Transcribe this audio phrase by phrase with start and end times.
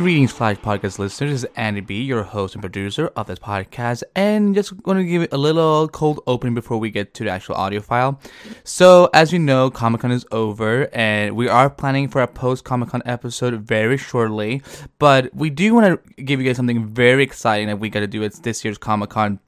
[0.00, 1.30] Greetings, Flash Podcast listeners.
[1.30, 5.04] This is Andy B, your host and producer of this podcast, and just going to
[5.04, 8.18] give it a little cold opening before we get to the actual audio file.
[8.64, 12.64] So, as you know, Comic Con is over, and we are planning for a post
[12.64, 14.62] Comic Con episode very shortly.
[14.98, 18.06] But we do want to give you guys something very exciting that we got to
[18.06, 19.38] do at this year's Comic Con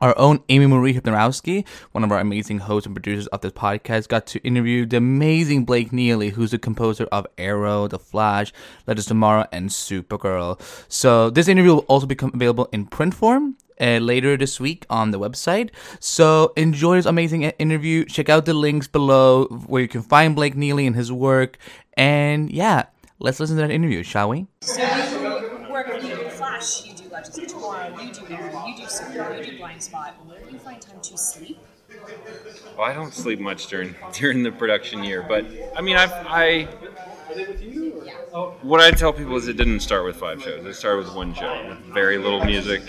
[0.00, 4.08] our own Amy Marie Hypnarowski, one of our amazing hosts and producers of this podcast,
[4.08, 8.52] got to interview the amazing Blake Neely, who's the composer of Arrow, The Flash,
[8.86, 10.60] Legends Tomorrow, and Supergirl.
[10.88, 13.56] So this interview will also become available in print form.
[13.80, 15.70] Uh, later this week on the website.
[16.00, 18.04] So enjoy this amazing interview.
[18.06, 21.58] Check out the links below where you can find Blake Neely and his work.
[21.96, 22.86] And yeah,
[23.20, 24.48] let's listen to that interview, shall we?
[26.58, 29.58] You the Flash, you do Legends Tomorrow, you do Arrow, you do Supergirl, you do
[29.58, 30.12] Blindspot.
[30.26, 31.58] Where do you find time to sleep?
[32.76, 36.68] Well, I don't sleep much during during the production year, but I mean, I, I
[38.62, 40.66] what I tell people is it didn't start with five shows.
[40.66, 42.82] It started with one show with very little music.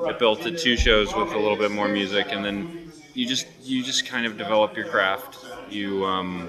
[0.00, 3.46] It built to two shows with a little bit more music, and then you just
[3.62, 5.44] you just kind of develop your craft.
[5.68, 6.48] You, um,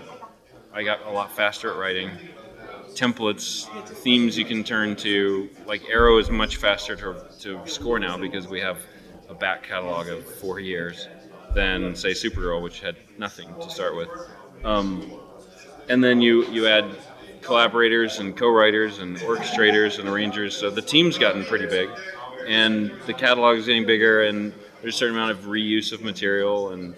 [0.73, 2.11] I got a lot faster at writing
[2.95, 5.49] templates, themes you can turn to.
[5.65, 8.79] Like Arrow is much faster to, to score now because we have
[9.29, 11.07] a back catalog of four years
[11.53, 14.09] than say Supergirl, which had nothing to start with.
[14.63, 15.19] Um,
[15.89, 16.85] and then you you add
[17.41, 20.55] collaborators and co-writers and orchestrators and arrangers.
[20.55, 21.89] So the team's gotten pretty big,
[22.47, 26.71] and the catalog is getting bigger, and there's a certain amount of reuse of material,
[26.71, 26.95] and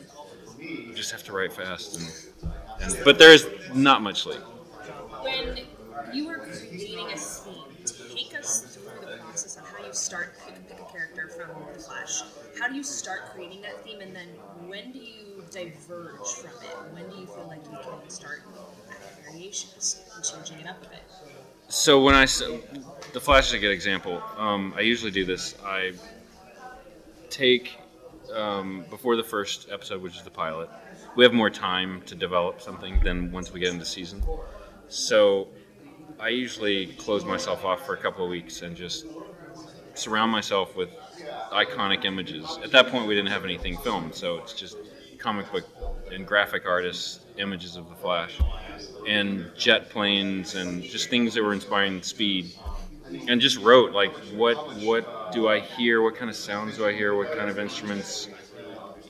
[0.60, 2.00] you just have to write fast.
[2.00, 4.42] And, and but there's not much sleep.
[5.22, 5.58] When
[6.14, 10.80] you were creating a theme, take us through the process of how you start pick,
[10.80, 12.22] a character from the Flash.
[12.60, 14.28] How do you start creating that theme, and then
[14.68, 16.94] when do you diverge from it?
[16.94, 18.42] When do you feel like you can start
[18.90, 21.04] adding variations and changing it up a bit?
[21.68, 24.22] So when I the Flash is a good example.
[24.38, 25.56] Um, I usually do this.
[25.64, 25.94] I
[27.30, 27.78] take
[28.34, 30.70] um, before the first episode, which is the pilot.
[31.16, 34.24] We have more time to develop something than once we get into season.
[34.88, 35.48] So
[36.20, 39.06] I usually close myself off for a couple of weeks and just
[39.96, 40.90] surround myself with
[41.52, 42.60] iconic images.
[42.64, 44.78] At that point, we didn't have anything filmed, so it's just
[45.20, 45.66] comic book
[46.12, 48.46] and graphic artists images of the Flash
[49.06, 52.54] and jet planes and just things that were inspiring speed.
[53.28, 56.02] And just wrote like what what do I hear?
[56.02, 57.16] What kind of sounds do I hear?
[57.16, 58.30] What kind of instruments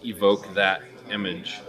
[0.04, 1.66] evoke that image?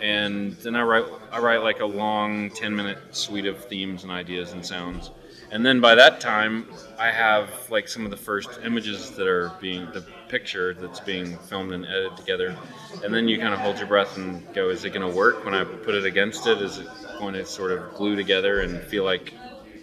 [0.00, 4.12] And then I write I write like a long 10 minute suite of themes and
[4.12, 5.10] ideas and sounds.
[5.50, 6.66] And then by that time,
[6.98, 11.36] I have like some of the first images that are being the picture that's being
[11.38, 12.56] filmed and edited together.
[13.04, 15.44] And then you kind of hold your breath and go, is it going to work
[15.44, 16.60] when I put it against it?
[16.60, 19.34] Is it going to sort of glue together and feel like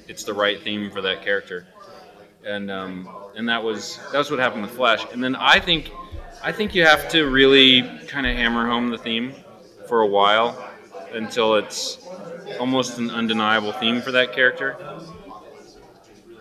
[0.07, 1.65] it's the right theme for that character?
[2.45, 3.07] And um,
[3.37, 5.05] and that was that's what happened with Flash.
[5.13, 5.91] And then I think
[6.43, 9.33] I think you have to really kind of hammer home the theme
[9.93, 10.57] for a while
[11.11, 11.99] until it's
[12.59, 14.75] almost an undeniable theme for that character.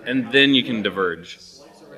[0.06, 1.38] And then you can diverge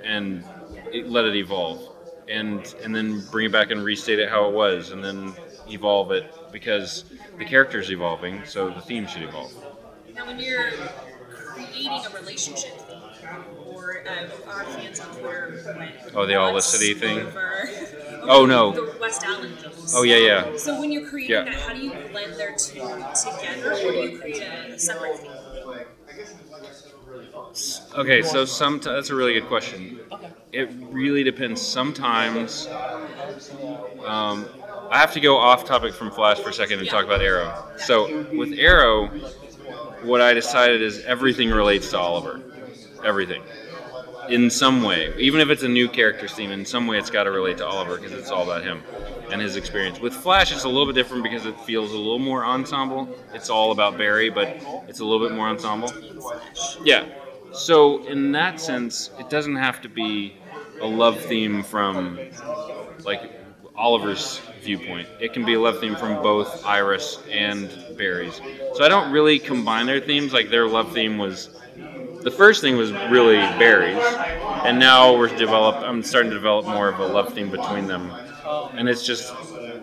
[0.02, 0.43] and
[0.90, 1.93] it, let it evolve.
[2.26, 5.32] And, and then bring it back and restate it how it was, and then
[5.69, 7.05] evolve it because
[7.38, 9.52] the character is evolving, so the theme should evolve.
[10.12, 10.73] Now, when you're
[11.31, 13.00] creating a relationship theme,
[13.64, 17.26] or uh, our fans on Twitter Oh, the Olicity thing?
[18.26, 18.73] Oh, no.
[18.73, 19.53] the West Allen.
[19.94, 20.56] Oh, yeah, yeah.
[20.56, 21.44] So when you're creating Yeah.
[21.44, 25.31] that, how do you blend their two together, or do you create a separate theme?
[27.94, 30.00] Okay, so some that's a really good question.
[30.53, 31.61] It really depends.
[31.61, 32.67] Sometimes
[34.05, 34.47] um,
[34.91, 37.53] I have to go off topic from Flash for a second and talk about Arrow.
[37.79, 39.06] So with Arrow,
[40.03, 42.41] what I decided is everything relates to Oliver.
[43.05, 43.43] Everything.
[44.29, 47.25] In some way, even if it's a new character theme, in some way it's got
[47.25, 48.82] to relate to Oliver because it's all about him
[49.31, 50.00] and his experience.
[50.00, 53.09] With Flash, it's a little bit different because it feels a little more ensemble.
[53.35, 54.49] It's all about Barry, but
[54.88, 55.93] it's a little bit more ensemble.
[56.82, 57.06] Yeah.
[57.53, 60.37] So in that sense, it doesn't have to be
[60.81, 62.19] a love theme from
[63.05, 63.32] like
[63.77, 65.09] Oliver's viewpoint.
[65.20, 68.41] It can be a love theme from both Iris and Barry's.
[68.75, 70.32] So I don't really combine their themes.
[70.32, 71.50] Like their love theme was
[72.25, 74.03] the first thing was really Barry's,
[74.65, 75.76] and now we're develop.
[75.76, 78.11] I'm starting to develop more of a love theme between them,
[78.73, 79.32] and it's just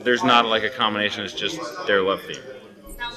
[0.03, 1.23] there's not like a combination.
[1.23, 2.41] It's just their love theme.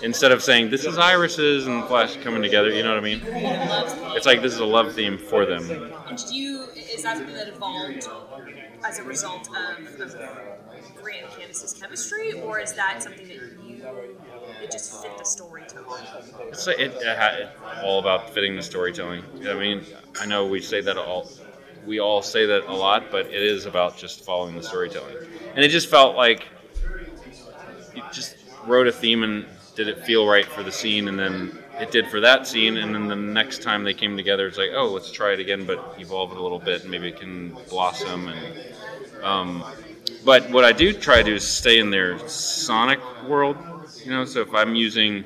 [0.03, 3.23] Instead of saying this is Iris's and Flash coming together, you know what I mean?
[3.25, 5.70] It's like this is a love theme for them.
[6.06, 8.06] And did you is that something that evolved
[8.85, 10.17] as a result of, of
[11.03, 13.37] Grant and Candice's chemistry, or is that something that
[13.67, 13.87] you
[14.64, 16.05] it just fit the storytelling?
[16.49, 17.49] It's it, it
[17.82, 19.22] all about fitting the storytelling.
[19.46, 19.84] I mean,
[20.20, 21.31] I know we say that all,
[21.87, 25.16] we all say that a lot, but it is about just following the storytelling.
[25.55, 26.46] And it just felt like
[27.94, 29.46] you just wrote a theme and
[29.76, 32.94] did it feel right for the scene, and then it did for that scene, and
[32.94, 35.96] then the next time they came together, it's like, oh, let's try it again, but
[35.99, 38.28] evolve it a little bit, and maybe it can blossom.
[38.28, 39.64] And um,
[40.25, 43.56] but what I do try to do is stay in their sonic world,
[44.05, 44.25] you know.
[44.25, 45.25] So if I'm using,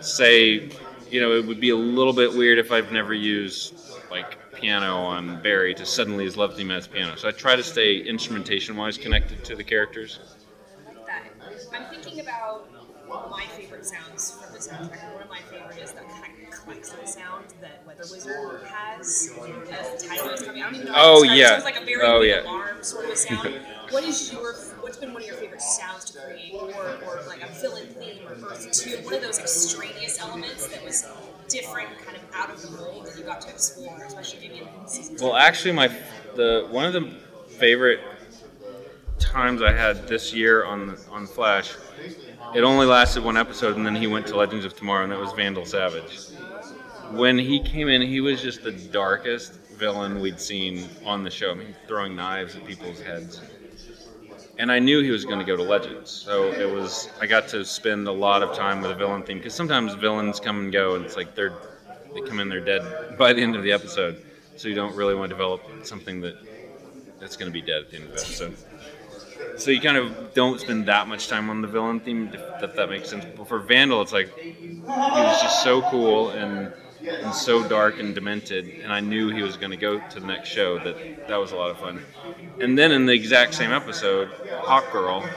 [0.00, 0.70] say,
[1.10, 3.74] you know, it would be a little bit weird if I've never used
[4.10, 7.16] like piano on Barry to suddenly his love theme as piano.
[7.16, 10.18] So I try to stay instrumentation wise connected to the characters.
[10.88, 11.22] I like that.
[11.72, 12.68] I'm thinking about
[13.30, 15.12] my favorite sounds from the soundtrack.
[15.14, 19.30] One of my favorite is the kind of klaxon sound that Weather Wizard has
[19.70, 20.62] as the title is coming.
[20.62, 20.92] I don't even know.
[20.94, 21.44] how Oh, yeah.
[21.46, 22.42] It sounds like a very Oh, yeah.
[22.44, 23.54] alarm sort of a sound.
[23.90, 24.54] what is your?
[24.96, 28.26] What's been one of your favorite sounds to create, or, or like a fill-in theme,
[28.26, 28.96] or Earth Two?
[29.04, 31.06] One of those extraneous elements that was
[31.50, 34.88] different, kind of out of the mold that you got to explore, especially maybe in
[34.88, 35.18] season.
[35.20, 35.88] Well, actually, my
[36.34, 37.12] the one of the
[37.46, 38.00] favorite
[39.18, 41.74] times I had this year on on Flash,
[42.54, 45.20] it only lasted one episode, and then he went to Legends of Tomorrow, and that
[45.20, 46.30] was Vandal Savage.
[47.10, 51.50] When he came in, he was just the darkest villain we'd seen on the show.
[51.50, 53.42] I mean, throwing knives at people's heads.
[54.58, 57.10] And I knew he was going to go to Legends, so it was.
[57.20, 60.40] I got to spend a lot of time with a villain theme because sometimes villains
[60.40, 61.52] come and go, and it's like they're
[62.14, 64.22] they come in, they're dead by the end of the episode.
[64.56, 66.36] So you don't really want to develop something that
[67.20, 68.56] that's going to be dead at the end of the episode.
[69.58, 72.90] So you kind of don't spend that much time on the villain theme, if that,
[72.90, 73.24] makes sense.
[73.36, 76.72] But for Vandal, it's like he was just so cool and
[77.20, 80.26] and so dark and demented, and I knew he was going to go to the
[80.26, 80.78] next show.
[80.78, 82.02] That that was a lot of fun.
[82.60, 84.30] And then in the exact same episode,
[84.62, 85.30] Hawkgirl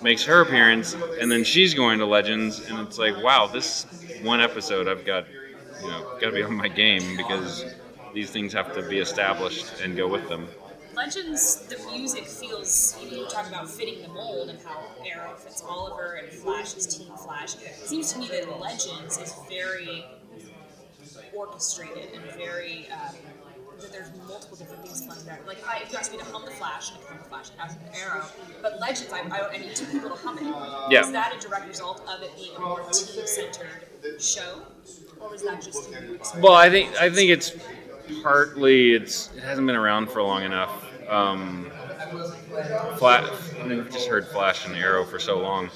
[0.00, 3.86] makes her appearance, and then she's going to Legends, and it's like, wow, this
[4.22, 5.26] one episode I've got,
[5.80, 7.66] you know, got to be on my game because
[8.12, 10.48] these things have to be established and go with them.
[10.94, 15.62] Legends, the music feels, you know, talk about fitting the mold and how Arrow fits
[15.66, 17.54] Oliver and Flash is Team Flash.
[17.56, 20.04] It seems to me that Legends is very
[21.34, 23.14] orchestrated and very, um,
[23.80, 25.40] that there's multiple different things playing there.
[25.46, 27.28] Like, if, I, if you ask me to hum the Flash, I can hum the
[27.28, 28.24] Flash as an Arrow.
[28.60, 30.92] But Legends, I, I, I need two people to hum it.
[30.92, 31.00] Yeah.
[31.00, 34.62] Is that a direct result of it being a more team-centered show?
[35.20, 35.90] Or was that just
[36.38, 37.52] Well, I think I think it's
[38.22, 40.86] partly it's it hasn't been around for long enough.
[41.08, 41.70] Um,
[42.98, 43.28] Flash,
[43.60, 45.70] I mean, we've just heard Flash and Arrow for so long,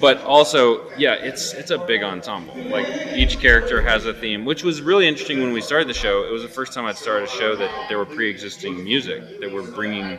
[0.00, 2.54] but also, yeah, it's it's a big ensemble.
[2.56, 6.24] Like each character has a theme, which was really interesting when we started the show.
[6.24, 9.50] It was the first time I'd started a show that there were pre-existing music that
[9.50, 10.18] were bringing.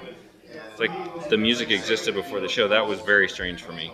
[0.77, 2.67] Like the music existed before the show.
[2.67, 3.91] That was very strange for me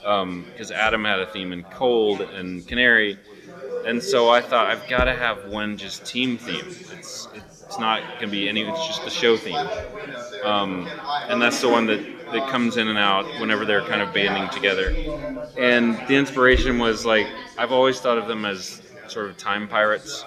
[0.00, 3.18] because Atom had a theme in Cold and Canary,
[3.86, 6.64] and so I thought I've got to have one just team theme.
[6.66, 8.62] It's it's not gonna be any.
[8.62, 9.68] It's just the show theme,
[10.44, 10.88] um,
[11.28, 14.48] and that's the one that that comes in and out whenever they're kind of banding
[14.50, 14.90] together.
[15.58, 17.26] And the inspiration was like
[17.58, 20.24] I've always thought of them as sort of time pirates.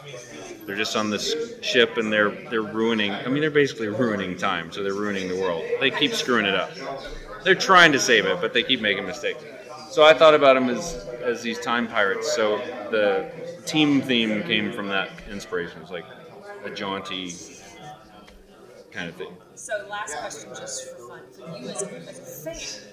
[0.65, 3.11] They're just on this ship and they're they're ruining.
[3.11, 4.71] I mean, they're basically ruining time.
[4.71, 5.63] So they're ruining the world.
[5.79, 6.71] They keep screwing it up.
[7.43, 9.43] They're trying to save it, but they keep making mistakes.
[9.91, 12.33] So I thought about them as as these time pirates.
[12.33, 12.57] So
[12.91, 13.31] the
[13.65, 15.77] team theme came from that inspiration.
[15.77, 16.05] It was like
[16.63, 17.33] a jaunty
[18.93, 19.35] kind of thing.
[19.55, 22.89] So, last question, just for fun, for you as a, as a fan,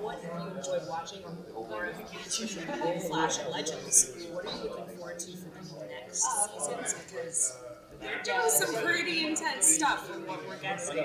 [0.00, 1.20] what have you enjoyed watching,
[1.54, 4.26] or, or if you can Flash and Legends?
[4.30, 6.94] What are you looking forward to for the next seasons?
[6.94, 7.58] Because
[8.00, 11.04] they're doing some pretty intense stuff, from what we're guessing.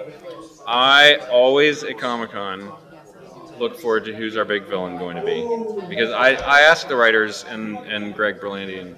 [0.67, 2.71] I always at Comic Con
[3.59, 5.41] look forward to who's our big villain going to be
[5.89, 8.95] because I, I ask the writers and, and Greg Berlanti and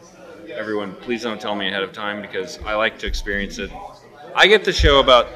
[0.52, 3.72] everyone, please don't tell me ahead of time because I like to experience it.
[4.36, 5.28] I get the show about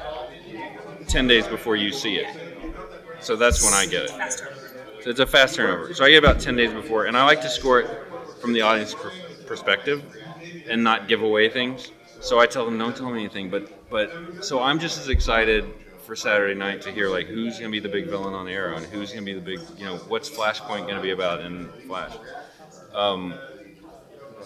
[1.08, 2.28] 10 days before you see it.
[3.20, 4.32] So that's when I get it.
[5.02, 5.92] So it's a fast turnover.
[5.94, 7.90] So I get about 10 days before, and I like to score it
[8.40, 9.12] from the audience per-
[9.46, 10.02] perspective
[10.68, 11.90] and not give away things.
[12.20, 13.50] So I tell them, don't tell me anything.
[13.50, 15.64] But, but so I'm just as excited
[16.04, 18.52] for Saturday night to hear like who's going to be the big villain on the
[18.52, 21.10] Arrow and who's going to be the big, you know, what's Flashpoint going to be
[21.10, 22.12] about in Flash.
[22.94, 23.34] Um,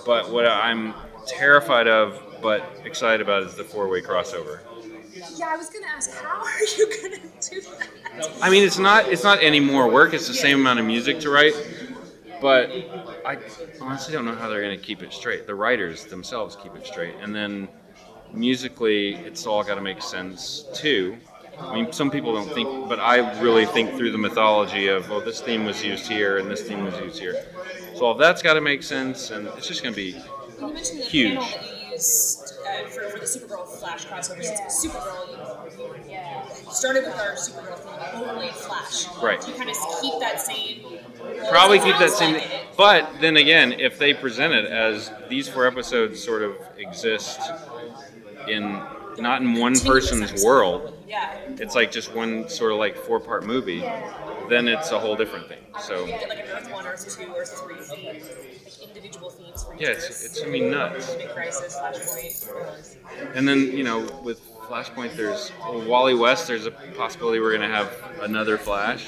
[0.07, 0.95] but what I'm
[1.28, 4.61] terrified of but excited about is the four-way crossover.
[5.37, 7.88] Yeah, I was gonna ask, how are you gonna do that?
[8.42, 10.14] I mean, it's not it's not any more work.
[10.14, 11.54] It's the same amount of music to write,
[12.40, 12.70] but
[13.25, 13.38] I
[13.80, 15.47] honestly don't know how they're going to keep it straight.
[15.47, 17.68] The writers themselves keep it straight, and then
[18.32, 21.16] musically, it's all got to make sense too.
[21.61, 25.20] I mean, some people don't think, but I really think through the mythology of, oh,
[25.20, 27.35] this theme was used here and this theme was used here.
[27.97, 30.20] So all that's got to make sense, and it's just going to be
[30.60, 31.34] You mentioned the Huge.
[31.38, 34.42] panel that you used uh, for, for the Supergirl Flash crossover.
[34.42, 39.06] Since Supergirl, you, you started with our Supergirl theme, only Flash.
[39.22, 39.40] Right.
[39.40, 40.84] Do you kind of keep that same?
[41.50, 42.34] probably keep that same.
[42.34, 42.76] like.
[42.76, 47.40] But then again, if they present it as these four episodes sort of exist
[48.48, 48.80] in
[49.18, 51.34] not in one person's world, Yeah.
[51.58, 53.80] it's like just one sort of like four part movie,
[54.48, 55.58] then it's a whole different thing.
[55.80, 59.36] So You get like an Earth One, Earth Two, Earth Three theme, like individual themes
[59.36, 59.48] for each
[59.78, 61.14] yeah, it's it's I mean nuts.
[61.14, 62.97] Big Crisis, Flashpoint.
[63.35, 66.47] And then you know with Flashpoint, there's well, Wally West.
[66.47, 69.06] There's a possibility we're gonna have another Flash.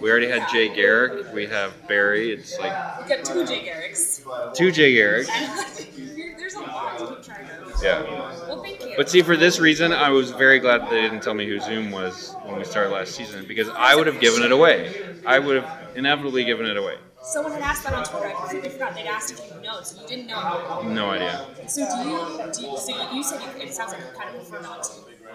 [0.00, 1.32] We already had Jay Garrick.
[1.32, 2.32] We have Barry.
[2.32, 4.54] It's like We've got two Jay Garricks.
[4.54, 5.26] two Jay Garrick.
[6.38, 7.82] There's a lot to keep track of.
[7.82, 8.02] Yeah.
[8.02, 8.94] Well, thank you.
[8.96, 11.90] But see, for this reason, I was very glad they didn't tell me who Zoom
[11.90, 14.94] was when we started last season because I would have given it away.
[15.26, 16.96] I would have inevitably given it away.
[17.26, 18.28] Someone had asked that on Twitter.
[18.28, 18.94] I completely forgot.
[18.94, 20.82] They'd asked if you know, so you didn't know.
[20.84, 21.44] No idea.
[21.66, 22.52] So do you?
[22.52, 24.92] Do you so you said you, it sounds like you kind of prefer not to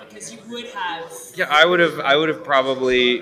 [0.08, 1.12] because you would have.
[1.36, 2.00] Yeah, I would have.
[2.00, 3.22] I would have probably,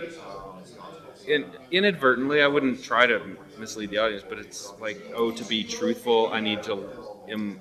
[1.28, 3.20] in, inadvertently, I wouldn't try to
[3.58, 6.88] mislead the audience, but it's like, oh, to be truthful, I need to
[7.28, 7.60] Im,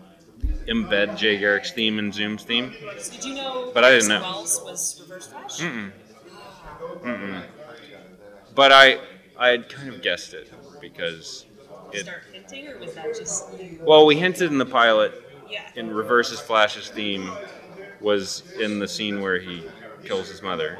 [0.67, 2.75] embed Jay Garrick's theme in Zoom's theme.
[2.99, 3.71] So did you know?
[3.73, 4.21] But I didn't know.
[4.21, 5.61] Wells was Reverse Flash.
[5.61, 5.91] Mm-mm.
[6.35, 6.97] Ah.
[7.03, 7.43] Mm-mm.
[8.55, 8.99] But I,
[9.38, 11.47] I had kind of guessed it because
[11.92, 12.04] it.
[12.04, 13.80] Start hinting, or was that just you?
[13.85, 15.12] Well, we hinted in the pilot
[15.49, 15.62] Yeah.
[15.76, 17.30] in Reverse's Flash's theme
[18.00, 19.64] was in the scene where he
[20.04, 20.78] kills his mother.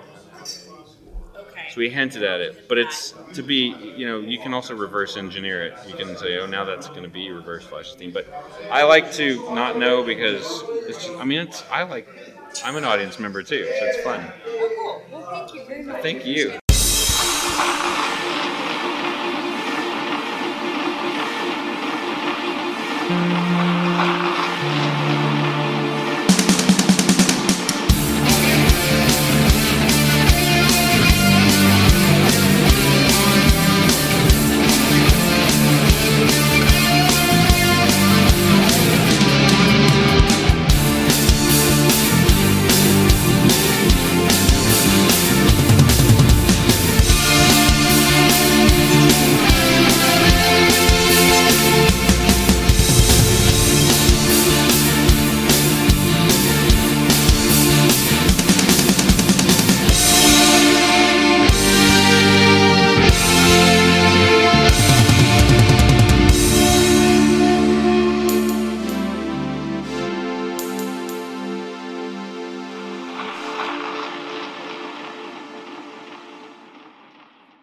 [1.37, 1.69] Okay.
[1.71, 5.17] So we hinted at it, but it's to be, you know, you can also reverse
[5.17, 5.75] engineer it.
[5.87, 8.13] You can say, oh, now that's going to be Reverse Flash's theme.
[8.13, 8.27] But
[8.71, 11.05] I like to not know because it's.
[11.07, 11.63] Just, I mean, it's.
[11.71, 12.09] I like.
[12.65, 14.33] I'm an audience member too, so it's fun.
[14.47, 15.19] Oh, cool.
[15.21, 16.03] Well, thank you very much.
[16.03, 16.59] Thank you.
[23.11, 23.78] Appreciate it.